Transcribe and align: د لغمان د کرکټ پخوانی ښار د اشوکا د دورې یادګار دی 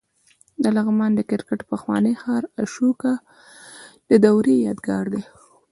د 0.63 0.65
لغمان 0.77 1.11
د 1.15 1.21
کرکټ 1.29 1.59
پخوانی 1.71 2.13
ښار 2.21 2.43
د 2.47 2.51
اشوکا 2.63 3.13
د 4.09 4.11
دورې 4.23 4.55
یادګار 4.67 5.05
دی 5.13 5.23